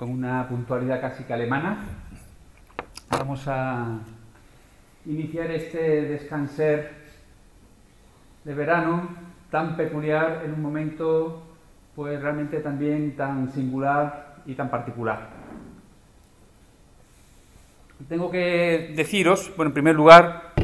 [0.00, 1.76] Con una puntualidad casi que alemana,
[3.10, 3.98] vamos a
[5.04, 6.90] iniciar este descanser
[8.42, 9.10] de verano
[9.50, 11.42] tan peculiar en un momento
[11.94, 15.28] pues realmente también tan singular y tan particular.
[18.08, 20.54] Tengo que deciros, bueno, en primer lugar,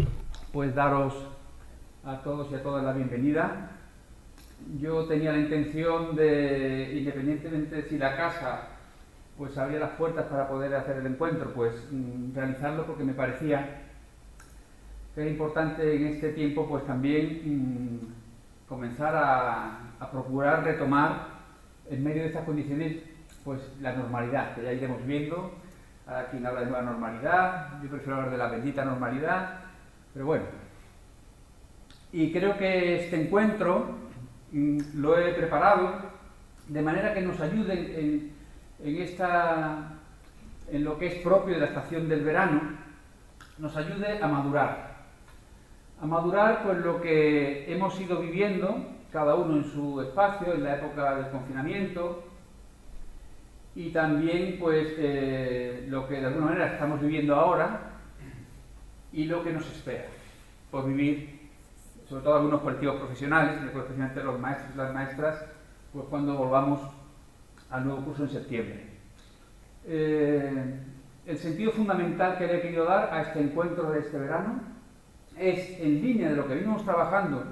[0.51, 1.12] pues daros
[2.07, 3.73] a todos y a todas la bienvenida
[4.80, 8.76] yo tenía la intención de, independientemente de si la casa
[9.36, 13.82] pues abría las puertas para poder hacer el encuentro, pues mm, realizarlo porque me parecía
[15.14, 21.28] que era importante en este tiempo pues también mm, comenzar a, procurar retomar
[21.88, 22.98] en medio de estas condiciones
[23.45, 25.52] pues la normalidad, que ya iremos viendo,
[26.06, 29.60] a quien habla de nueva normalidad, yo prefiero hablar de la bendita normalidad,
[30.12, 30.45] pero bueno.
[32.12, 34.06] Y creo que este encuentro
[34.52, 35.96] Mm, lo he preparado
[36.68, 38.35] de manera que nos ayude en,
[38.85, 39.93] esta,
[40.71, 42.60] en lo que es propio de la estación del verano,
[43.59, 44.96] nos ayude a madurar.
[46.01, 48.77] A madurar pues lo que hemos ido viviendo,
[49.13, 52.24] cada uno en su espacio, en la época del confinamiento,
[53.74, 57.80] y también pues eh, lo que de alguna manera estamos viviendo ahora
[59.13, 60.07] y lo que nos espera
[60.71, 61.37] por vivir
[62.09, 65.44] sobre todo algunos colectivos profesionales, especialmente los maestros y las maestras,
[65.93, 66.81] pues cuando volvamos
[67.70, 68.86] al nuevo curso en septiembre.
[69.86, 70.81] Eh,
[71.26, 74.60] el sentido fundamental que le he querido dar a este encuentro de este verano
[75.38, 77.44] es en línea de lo que venimos trabajando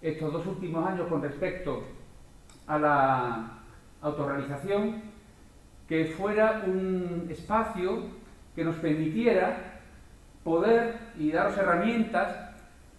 [0.00, 1.84] estos dos últimos años con respecto
[2.66, 3.50] a la
[4.00, 5.02] autorrealización,
[5.88, 8.02] que fuera un espacio
[8.54, 9.80] que nos permitiera
[10.44, 12.36] poder y daros herramientas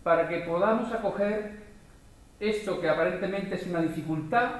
[0.04, 1.60] para que podamos acoger
[2.40, 4.52] esto que aparentemente es una dificultad,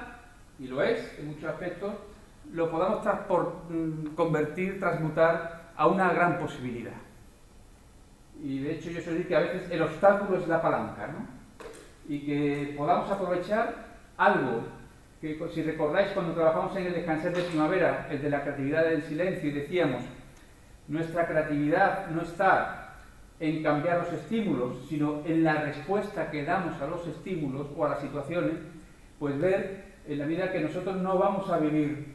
[0.60, 1.94] y lo es en muchos aspectos,
[2.52, 3.04] lo podamos
[3.70, 6.92] mm, convertir, transmutar a una gran posibilidad.
[8.42, 11.26] Y de hecho yo suelo decir que a veces el obstáculo es la palanca, ¿no?
[12.08, 13.74] Y que podamos aprovechar
[14.16, 14.64] algo
[15.20, 19.02] que si recordáis cuando trabajamos en el descanser de primavera, el de la creatividad del
[19.02, 20.02] silencio, y decíamos,
[20.88, 22.96] nuestra creatividad no está
[23.38, 27.90] en cambiar los estímulos, sino en la respuesta que damos a los estímulos o a
[27.90, 28.54] las situaciones,
[29.18, 32.14] pues ver en la medida que nosotros no vamos a vivir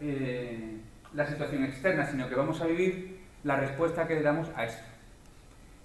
[0.00, 0.78] eh,
[1.14, 4.82] la situación externa, sino que vamos a vivir la respuesta que damos a esto.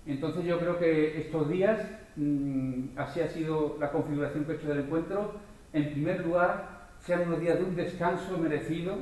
[0.08, 4.70] Entonces yo creo que estos días, mm, así ha sido la configuración que he hecho
[4.70, 5.36] del encuentro,
[5.72, 8.98] en primer lugar, sean unos días de un descanso merecido,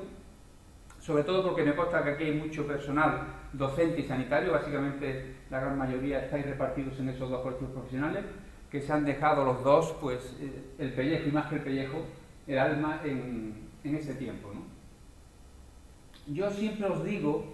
[0.99, 3.21] sobre todo porque me consta que aquí hay mucho personal
[3.53, 8.25] docente y sanitario, básicamente la gran mayoría estáis repartidos en esos dos colectivos profesionales,
[8.69, 12.05] que se han dejado los dos, pues, eh, el pellejo y más que el pellejo,
[12.45, 14.50] el alma en, ese tiempo.
[16.28, 17.53] Yo siempre os digo,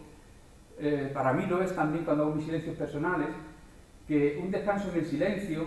[0.79, 3.29] eh, para mí lo es también cuando hago mis silencios personales,
[4.07, 5.65] que un descanso en el silencio,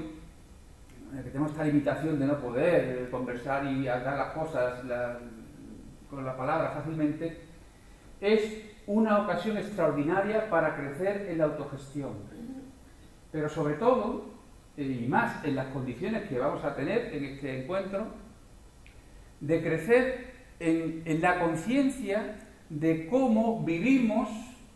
[1.13, 4.81] que tenemos esta limitación de no poder eh, conversar y hablar las cosas
[6.11, 7.43] con la palabra fácilmente,
[8.21, 12.15] es una ocasión extraordinaria para crecer en la autogestión.
[13.31, 14.36] Pero sobre todo,
[14.77, 18.07] y más en las condiciones que vamos a tener en este encuentro,
[19.41, 22.37] de crecer en, en la conciencia
[22.69, 24.29] de cómo vivimos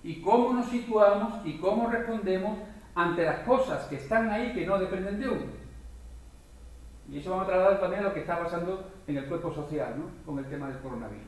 [0.02, 2.58] y cómo nos situamos y cómo respondemos
[2.94, 5.60] ante las cosas que están ahí que no dependen de uno.
[7.10, 9.94] Y eso vamos a trasladar también a lo que está pasando en el cuerpo social,
[9.98, 10.24] ¿no?
[10.24, 11.24] con el tema del coronavirus.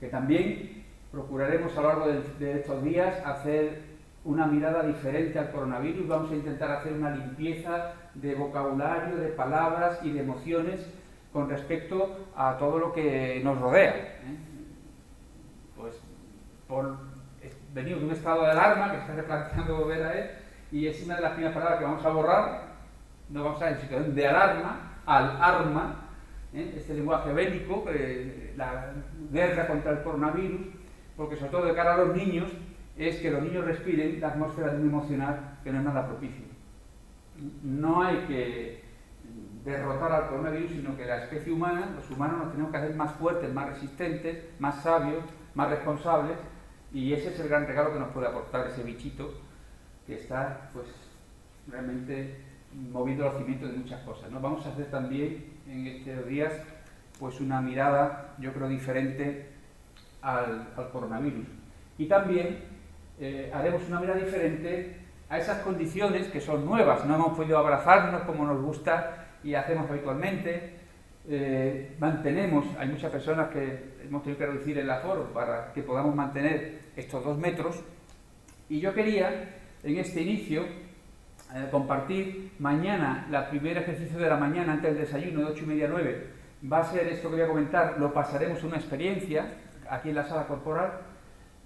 [0.00, 0.84] Que también
[1.14, 2.06] Procuraremos a lo largo
[2.40, 3.93] de, estos días hacer
[4.24, 6.08] una mirada diferente al coronavirus.
[6.08, 10.86] Vamos a intentar hacer una limpieza de vocabulario, de palabras y de emociones
[11.32, 13.94] con respecto a todo lo que nos rodea.
[13.94, 14.38] ¿eh?
[15.76, 16.00] Pues
[16.68, 16.96] por
[17.72, 20.30] venir de un estado de alarma que está replanteando volver a él
[20.70, 22.62] y es una de las primeras palabras que vamos a borrar.
[23.28, 26.08] No vamos a en situación de alarma al arma,
[26.52, 26.74] ¿eh?
[26.76, 28.92] este lenguaje bélico, eh, la
[29.30, 30.60] guerra contra el coronavirus
[31.16, 32.50] porque sobre todo de cara a los niños,
[32.96, 36.44] es que los niños respiren la atmósfera de un emocional que no es nada propicio.
[37.62, 38.84] No hay que
[39.64, 43.12] derrotar al coronavirus, sino que la especie humana, los humanos nos tenemos que hacer más
[43.14, 45.24] fuertes, más resistentes, más sabios,
[45.54, 46.36] más responsables,
[46.92, 49.34] y ese es el gran regalo que nos puede aportar ese bichito
[50.06, 50.86] que está pues
[51.66, 52.36] realmente
[52.92, 54.30] moviendo los cimientos de muchas cosas.
[54.30, 54.40] ¿no?
[54.40, 56.52] Vamos a hacer también en estos días
[57.18, 59.48] pues una mirada, yo creo, diferente
[60.20, 61.46] al, coronavirus.
[61.98, 62.58] Y también
[63.20, 64.96] eh, haremos una mirada diferente
[65.28, 67.04] a esas condiciones que son nuevas.
[67.06, 70.74] No hemos podido abrazarnos como nos gusta y hacemos habitualmente.
[71.26, 76.14] eh, mantenemos, hay muchas personas que hemos tenido que reducir el aforo para que podamos
[76.14, 77.82] mantener estos dos metros,
[78.68, 84.72] y yo quería, en este inicio, eh, compartir mañana, el primer ejercicio de la mañana
[84.74, 86.26] antes del desayuno, de 8 y media a 9,
[86.72, 89.46] va a ser esto que voy a comentar, lo pasaremos una experiencia
[89.88, 90.92] aquí en la sala corporal,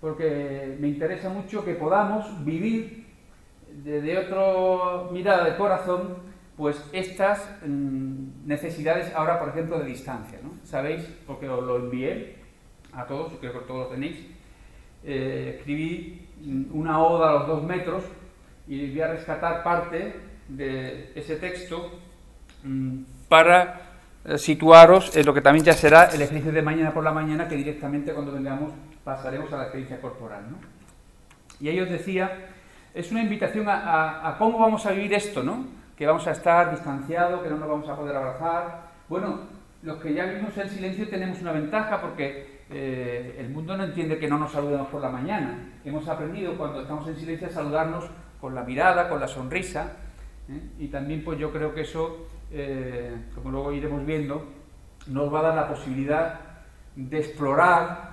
[0.00, 3.06] porque me interesa mucho que podamos vivir
[3.82, 6.16] desde otra mirada de corazón,
[6.56, 10.38] pues estas mm, necesidades ahora, por ejemplo, de distancia.
[10.42, 10.50] ¿no?
[10.64, 11.02] ¿Sabéis?
[11.26, 12.36] Porque os lo envié
[12.92, 14.26] a todos, creo que todos lo tenéis.
[15.04, 16.26] Eh, escribí
[16.72, 18.04] una oda a los dos metros
[18.66, 20.14] y voy a rescatar parte
[20.48, 22.00] de ese texto
[22.64, 23.80] mm, para
[24.24, 27.46] eh, situaros en lo que también ya será el ejercicio de mañana por la mañana,
[27.46, 28.72] que directamente cuando vengamos
[29.08, 30.43] pasaremos a la experiencia corporal.
[30.50, 30.58] ¿no?
[31.60, 32.31] Y ahí os decía,
[32.93, 35.64] es una invitación a, cómo vamos a vivir esto, ¿no?
[35.96, 38.82] Que vamos a estar distanciados, que no nos vamos a poder abrazar.
[39.08, 39.40] Bueno,
[39.82, 44.19] los que ya vivimos el silencio tenemos una ventaja porque eh, el mundo no entiende
[44.19, 45.58] que no nos saludemos por la mañana.
[45.87, 48.05] Hemos aprendido cuando estamos en silencio a saludarnos
[48.43, 49.93] con la mirada, con la sonrisa.
[50.50, 50.60] ¿eh?
[50.81, 54.44] Y también pues yo creo que eso, eh, como luego iremos viendo,
[55.06, 56.40] nos va a dar la posibilidad
[56.94, 58.07] de explorar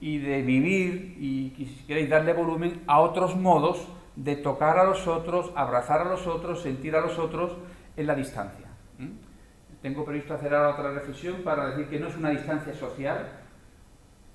[0.00, 3.86] y de vivir y, si queréis darle volumen a otros modos
[4.16, 7.56] de tocar a los otros, abrazar a los otros, sentir a los otros
[7.96, 8.66] en la distancia.
[9.82, 13.30] Tengo previsto hacer ahora otra reflexión para decir que no es una distancia social,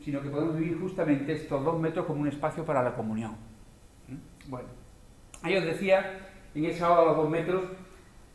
[0.04, 3.36] sino que podemos vivir justamente estos dos metros como un espacio para la comunión.
[4.48, 4.70] Bueno,
[5.42, 7.64] ahí os decía, en esa hora de los dos metros,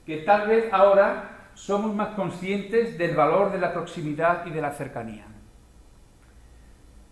[0.07, 4.73] que tal vez ahora somos más conscientes del valor de la proximidad y de la
[4.73, 5.27] cercanía.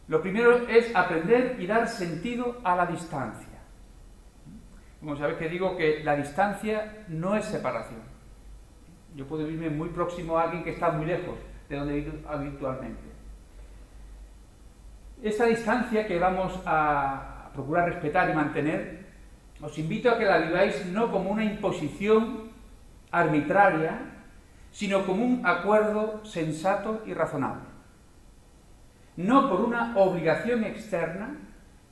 [0.09, 3.59] Lo primero es aprender y dar sentido a la distancia.
[5.01, 8.01] Como sabéis que digo que la distancia no es separación.
[9.15, 11.37] Yo puedo vivirme muy próximo a alguien que está muy lejos
[11.69, 13.03] de donde vivo habitualmente.
[15.23, 19.07] Esa distancia que vamos a procurar respetar y mantener,
[19.61, 22.51] os invito a que la viváis no como una imposición
[23.11, 24.01] arbitraria,
[24.71, 27.68] sino como un acuerdo sensato y razonable
[29.19, 31.37] no por una obligación externa,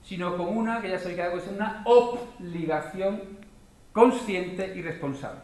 [0.00, 3.20] sino como una, que ya sabéis que es una obligación
[3.92, 5.40] consciente y responsable.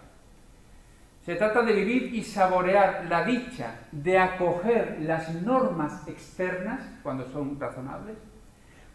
[1.27, 7.59] Se trata de vivir y saborear la dicha de acoger las normas externas, cuando son
[7.59, 8.17] razonables,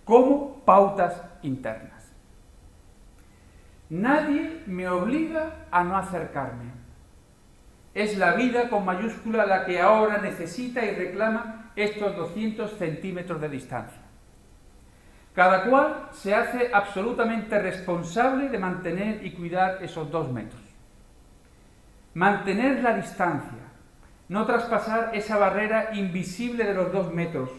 [0.06, 2.14] como pautas internas.
[3.90, 6.72] Nadie me obliga a no acercarme.
[7.94, 13.50] Es la vida con mayúscula la que ahora necesita y reclama estos 200 centímetros de
[13.50, 14.02] distancia.
[15.34, 20.60] Cada cual se hace absolutamente responsable de mantener y cuidar esos dos metros.
[22.16, 23.60] Mantener la distancia,
[24.30, 27.52] no traspasar esa barrera invisible de los dos metros,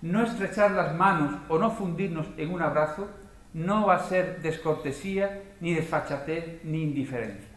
[0.00, 3.08] no estrechar las manos o no fundirnos en un abrazo,
[3.52, 7.50] no va a ser descortesía, ni desfachatez, ni indiferencia.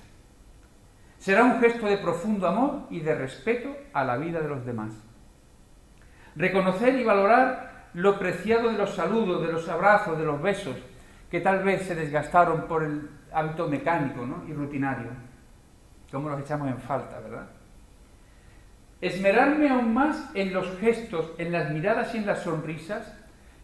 [1.18, 4.92] Será un gesto de profundo amor y de respeto a la vida de los demás.
[6.36, 10.76] Reconocer y valorar lo preciado de los saludos, de los abrazos, de los besos,
[11.32, 15.12] que tal vez se desgastaron por el hábito mecánico y rutinario.
[16.12, 17.48] Como los echamos en falta, ¿verdad?
[19.00, 23.14] Esmerarme aún más en los gestos, en las miradas y en las sonrisas,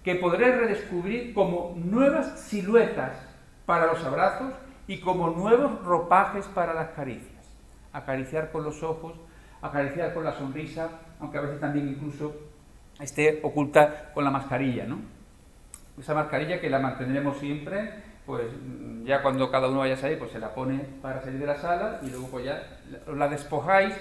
[0.04, 3.12] que podré redescubrir como nuevas siluetas
[3.66, 4.54] para los abrazos
[4.88, 7.46] y como nuevos ropajes para las caricias.
[7.94, 9.14] Acariciar con los ojos,
[9.62, 12.51] acariciar con la sonrisa, aunque a veces también incluso
[13.02, 15.00] esté oculta con la mascarilla, ¿no?
[16.00, 17.92] Esa mascarilla que la mantendremos siempre,
[18.26, 18.44] pues
[19.04, 21.58] ya cuando cada uno vaya a salir, pues se la pone para salir de la
[21.58, 22.64] sala y luego pues ya
[23.08, 23.94] la despojáis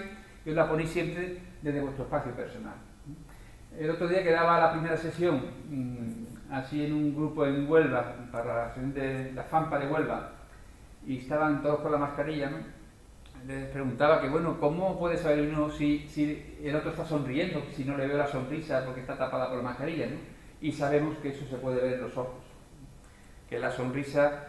[0.44, 2.74] y os la ponéis siempre desde vuestro espacio personal.
[3.78, 8.14] El otro día que daba la primera sesión, mm, así en un grupo en Huelva,
[8.32, 10.32] para la de la FAMPA de Huelva,
[11.06, 12.58] y estaban todos con la mascarilla, ¿no?
[13.46, 16.06] Les preguntaba que, bueno, ¿cómo puede saber uno si,
[16.62, 19.62] el otro está sonriendo, si no le veo la sonrisa porque está tapada por la
[19.62, 20.06] mascarilla?
[20.06, 20.16] ¿no?
[20.60, 22.44] Y sabemos que eso se puede ver en los ojos,
[23.48, 24.46] que la sonrisa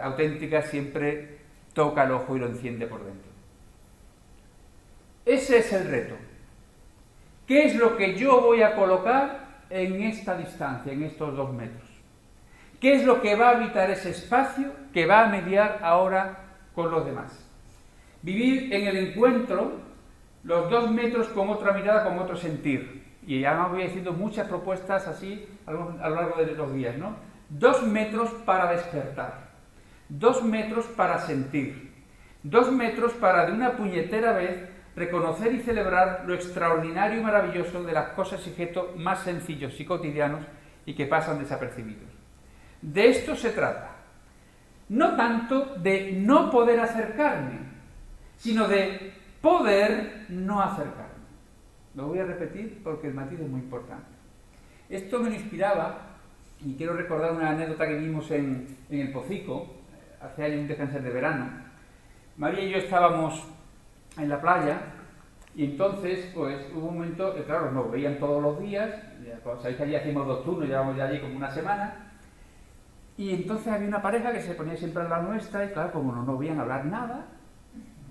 [0.00, 1.38] auténtica siempre
[1.72, 3.30] toca el ojo y lo enciende por dentro.
[5.24, 6.14] Ese es el reto.
[7.46, 11.88] ¿Qué es lo que yo voy a colocar en esta distancia, en estos dos metros?
[12.80, 16.38] ¿Qué es lo que va a habitar ese espacio que va a mediar ahora
[16.74, 17.44] con los demás?
[18.24, 19.72] Vivir en el encuentro
[20.44, 23.04] los dos metros con otra mirada, con otro sentir.
[23.26, 27.16] Y ya me voy haciendo muchas propuestas así a lo largo de los días, ¿no?
[27.50, 29.50] Dos metros para despertar,
[30.08, 31.92] dos metros para sentir,
[32.42, 37.92] dos metros para de una puñetera vez reconocer y celebrar lo extraordinario y maravilloso de
[37.92, 40.40] las cosas y objetos más sencillos y cotidianos
[40.86, 42.08] y que pasan desapercibidos.
[42.80, 43.90] De esto se trata.
[44.88, 47.73] No tanto de no poder acercarme,
[48.36, 51.14] sino de poder no acercarme.
[51.94, 54.06] Lo voy a repetir porque el matiz es muy importante.
[54.88, 56.16] Esto me inspiraba,
[56.64, 59.66] y quiero recordar una anécdota que vimos en, el Pocico,
[60.20, 61.50] hace años un descanso de verano.
[62.36, 63.44] María y yo estábamos
[64.18, 64.80] en la playa
[65.56, 68.90] y entonces, pues hubo un momento, que claro, nos veían todos los días,
[69.24, 72.12] ya, sabéis que allí hacíamos dos turnos, llevamos ya allí como una semana,
[73.16, 76.12] y entonces había una pareja que se ponía siempre a la nuestra, y claro, como
[76.12, 77.26] no nos veían hablar nada,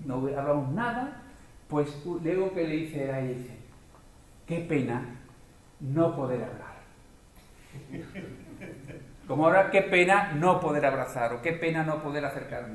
[0.04, 1.22] no hablamos nada,
[1.68, 3.56] pues luego que le dice a dice,
[4.46, 5.02] qué pena
[5.80, 6.74] no poder hablar.
[9.26, 12.74] Como ahora, qué pena no poder abrazar, o qué pena no poder acercarme.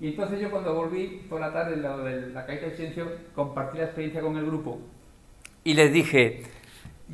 [0.00, 3.10] Y entonces yo cuando volví por la tarde, en lado de la caída de silencio,
[3.34, 4.80] compartí la experiencia con el grupo
[5.64, 6.42] y les dije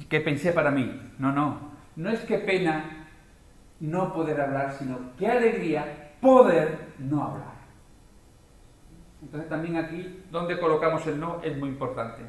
[0.08, 3.08] que pensé para mí, no, no, no es que pena
[3.80, 7.53] no poder hablar, sino qué alegría poder no hablar.
[9.24, 12.22] Entonces también aquí, donde colocamos el no, es muy importante.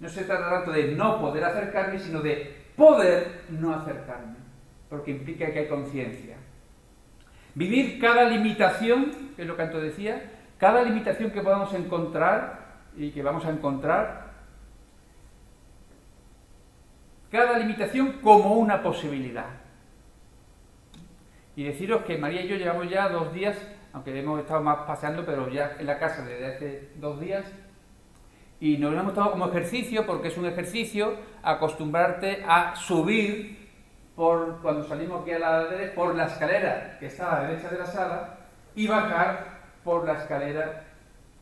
[0.00, 4.34] No se trata tanto de no poder acercarme, sino de poder no acercarme,
[4.90, 6.36] porque implica que hay conciencia.
[7.54, 13.12] Vivir cada limitación, que es lo que antes decía, cada limitación que podamos encontrar y
[13.12, 14.32] que vamos a encontrar,
[17.30, 19.46] cada limitación como una posibilidad.
[21.54, 23.56] Y deciros que María y yo llevamos ya dos días,
[23.92, 27.44] aunque hemos estado más paseando, pero ya en la casa desde hace dos días,
[28.60, 33.70] y nos lo hemos tomado como ejercicio, porque es un ejercicio acostumbrarte a subir
[34.14, 37.68] por, cuando salimos aquí a la derecha, por la escalera que está a la derecha
[37.70, 38.38] de la sala
[38.76, 40.84] y bajar por la escalera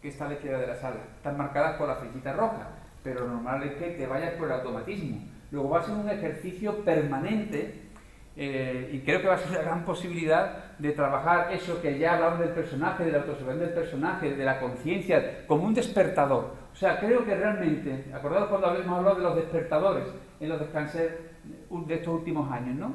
[0.00, 0.97] que está a la izquierda de la sala.
[1.16, 2.69] Están marcadas con la flechita roja,
[3.02, 5.21] pero lo normal es que te vayas por el automatismo.
[5.50, 7.83] Luego va a ser un ejercicio permanente
[8.35, 12.14] eh, y creo que va a ser una gran posibilidad de trabajar eso que ya
[12.14, 16.54] hablamos del personaje, de la autoobservación del personaje, de la conciencia, como un despertador.
[16.72, 20.04] O sea, creo que realmente, acordados cuando habíamos hablado de los despertadores
[20.40, 22.94] en los descansos de estos últimos años, ¿no?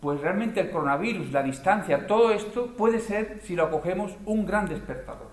[0.00, 4.66] Pues realmente el coronavirus, la distancia, todo esto puede ser, si lo acogemos, un gran
[4.66, 5.28] despertador.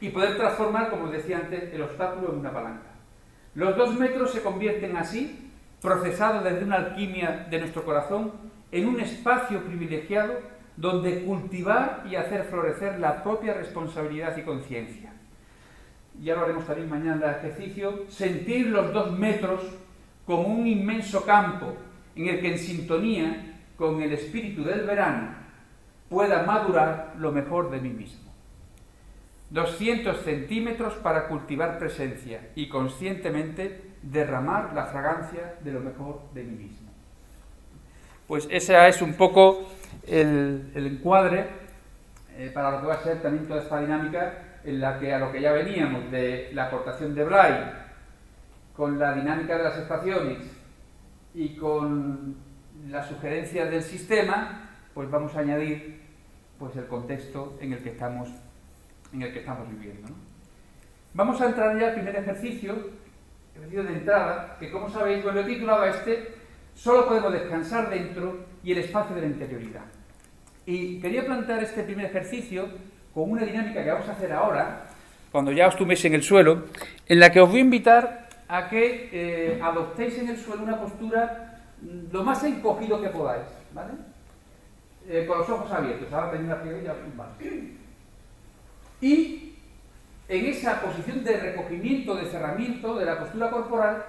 [0.00, 2.90] Y poder transformar, como os decía antes, el obstáculo en una palanca.
[3.54, 8.32] Los dos metros se convierten así, procesados desde una alquimia de nuestro corazón,
[8.70, 10.34] en un espacio privilegiado
[10.76, 15.12] donde cultivar y hacer florecer la propia responsabilidad y conciencia.
[16.22, 19.62] Ya lo haremos también mañana en el ejercicio, sentir los dos metros
[20.24, 21.74] como un inmenso campo
[22.14, 25.30] en el que en sintonía con el espíritu del verano
[26.08, 28.28] pueda madurar lo mejor de mí mismo.
[29.50, 36.64] 200 centímetros para cultivar presencia y conscientemente derramar la fragancia de lo mejor de mí
[36.64, 36.87] mismo.
[38.28, 39.70] Pues ese es un poco
[40.06, 41.46] el, encuadre
[42.36, 45.18] eh, para lo que va a ser también toda esta dinámica en la que a
[45.18, 47.54] lo que ya veníamos de la aportación de Bray
[48.76, 50.40] con la dinámica de las estaciones
[51.32, 52.36] y con
[52.90, 56.02] las sugerencias del sistema, pues vamos a añadir
[56.58, 58.28] pues el contexto en el que estamos,
[59.10, 60.10] en el que estamos viviendo.
[61.14, 62.76] Vamos a entrar ya al primer ejercicio,
[63.54, 66.37] ejercicio de entrada, que como sabéis, bueno, he titulado este,
[66.78, 69.82] solo podemos descansar dentro y el espacio de la interioridad.
[70.64, 72.68] Y quería plantear este primer ejercicio
[73.12, 74.86] con una dinámica que vamos a hacer ahora,
[75.32, 76.64] cuando ya os tumbéis en el suelo,
[77.06, 80.80] en la que os voy a invitar a que eh, adoptéis en el suelo una
[80.80, 83.44] postura mm, lo más encogido que podáis,
[83.74, 83.92] ¿vale?
[85.08, 87.72] Eh, con los ojos abiertos, ahora tenéis la piedra vale.
[89.00, 89.54] Y
[90.28, 94.04] en esa posición de recogimiento, de cerramiento de la postura corporal,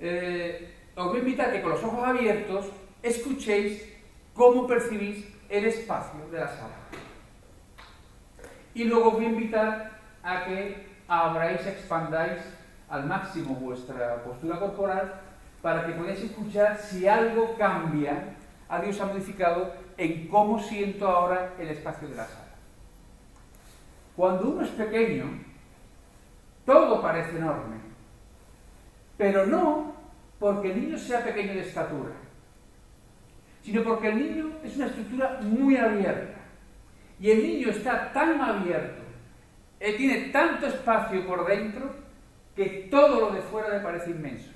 [0.00, 2.66] eh, os voy a invitar a que con los ojos abiertos
[3.02, 3.84] escuchéis
[4.34, 6.74] cómo percibís el espacio de la sala.
[8.74, 12.42] Y luego os voy a invitar a que abráis, expandáis
[12.88, 15.20] al máximo vuestra postura corporal
[15.62, 18.34] para que podáis escuchar si algo cambia,
[18.68, 22.54] a Dios ha modificado en cómo siento ahora el espacio de la sala.
[24.16, 25.26] Cuando uno es pequeño,
[26.66, 27.76] todo parece enorme,
[29.16, 29.97] pero no
[30.38, 32.12] porque el niño sea pequeño de estatura,
[33.62, 36.38] sino porque el niño es una estructura muy abierta.
[37.20, 39.02] Y el niño está tan abierto,
[39.80, 41.94] él tiene tanto espacio por dentro,
[42.54, 44.50] que todo lo de fuera le parece inmenso.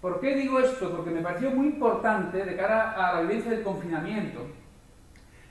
[0.00, 0.94] ¿Por qué digo esto?
[0.94, 4.46] Porque me pareció muy importante de cara a la vivencia del confinamiento,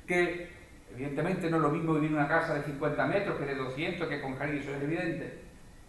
[0.06, 0.56] que
[0.96, 4.08] Evidentemente no es lo mismo vivir en una casa de 50 metros que de 200,
[4.08, 5.40] que con jardín, eso es evidente.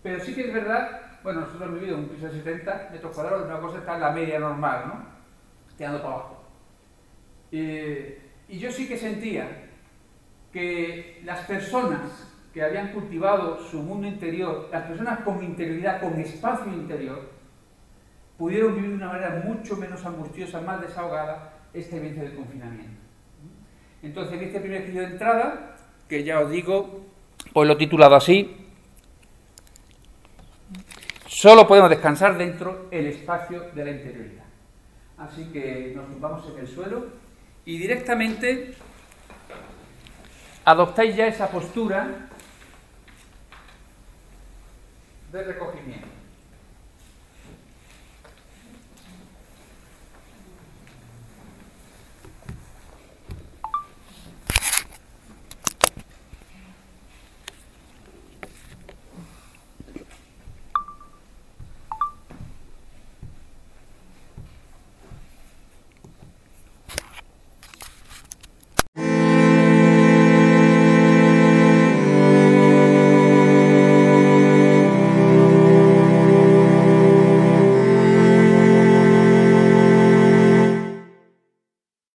[0.03, 3.13] Pero sí que es verdad, bueno, nosotros hemos vivido en un piso de 70 metros
[3.13, 5.07] cuadrados, una cosa está en la media normal, ¿no?
[5.77, 6.45] Tirando para abajo.
[7.51, 9.65] y yo sí que sentía
[10.53, 16.73] que las personas que habían cultivado su mundo interior, las personas con interioridad, con espacio
[16.73, 17.29] interior,
[18.39, 23.01] pudieron vivir de una manera mucho menos angustiosa, más desahogada, esta vivencia del confinamiento.
[24.01, 25.77] Entonces, en este primer ejercicio de entrada,
[26.09, 27.05] que ya os digo,
[27.53, 28.66] pues lo he titulado así,
[31.37, 34.45] solo podemos descansar dentro el espacio de la interioridad.
[35.19, 37.09] Así que nos tumbamos en el suelo
[37.67, 38.75] y directamente
[40.65, 42.31] adoptáis ya esa postura
[45.31, 46.16] de recogimiento.